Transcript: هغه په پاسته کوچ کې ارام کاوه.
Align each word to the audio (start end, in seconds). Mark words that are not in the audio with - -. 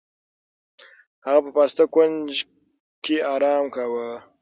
هغه 1.25 1.39
په 1.45 1.51
پاسته 1.57 1.83
کوچ 1.93 2.33
کې 3.03 3.15
ارام 3.33 3.65
کاوه. 3.75 4.09